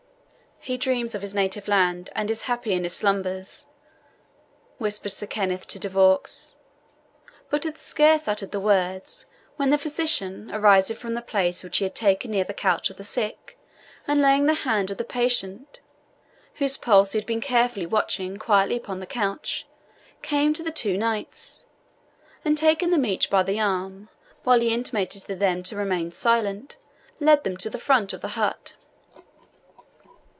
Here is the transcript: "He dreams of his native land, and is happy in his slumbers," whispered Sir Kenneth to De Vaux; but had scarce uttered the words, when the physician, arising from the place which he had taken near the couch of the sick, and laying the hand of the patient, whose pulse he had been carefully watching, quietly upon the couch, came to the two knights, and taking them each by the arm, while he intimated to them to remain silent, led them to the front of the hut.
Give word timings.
"He 0.63 0.77
dreams 0.77 1.15
of 1.15 1.23
his 1.23 1.33
native 1.33 1.67
land, 1.67 2.11
and 2.13 2.29
is 2.29 2.43
happy 2.43 2.73
in 2.73 2.83
his 2.83 2.95
slumbers," 2.95 3.65
whispered 4.77 5.09
Sir 5.11 5.25
Kenneth 5.25 5.65
to 5.69 5.79
De 5.79 5.89
Vaux; 5.89 6.53
but 7.49 7.63
had 7.63 7.79
scarce 7.79 8.27
uttered 8.27 8.51
the 8.51 8.59
words, 8.59 9.25
when 9.55 9.71
the 9.71 9.79
physician, 9.79 10.51
arising 10.53 10.97
from 10.97 11.15
the 11.15 11.21
place 11.23 11.63
which 11.63 11.79
he 11.79 11.83
had 11.85 11.95
taken 11.95 12.29
near 12.29 12.43
the 12.43 12.53
couch 12.53 12.91
of 12.91 12.97
the 12.97 13.03
sick, 13.03 13.57
and 14.07 14.21
laying 14.21 14.45
the 14.45 14.53
hand 14.53 14.91
of 14.91 14.97
the 14.99 15.03
patient, 15.03 15.79
whose 16.57 16.77
pulse 16.77 17.13
he 17.13 17.17
had 17.17 17.25
been 17.25 17.41
carefully 17.41 17.87
watching, 17.87 18.37
quietly 18.37 18.77
upon 18.77 18.99
the 18.99 19.07
couch, 19.07 19.65
came 20.21 20.53
to 20.53 20.61
the 20.61 20.71
two 20.71 20.95
knights, 20.95 21.63
and 22.45 22.55
taking 22.55 22.91
them 22.91 23.03
each 23.07 23.31
by 23.31 23.41
the 23.41 23.59
arm, 23.59 24.09
while 24.43 24.59
he 24.59 24.69
intimated 24.71 25.23
to 25.23 25.35
them 25.35 25.63
to 25.63 25.75
remain 25.75 26.11
silent, 26.11 26.77
led 27.19 27.43
them 27.43 27.57
to 27.57 27.69
the 27.71 27.79
front 27.79 28.13
of 28.13 28.21
the 28.21 28.27
hut. 28.37 28.75